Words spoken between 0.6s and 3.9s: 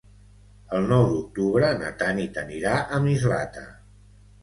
El nou d'octubre na Tanit anirà a Mislata.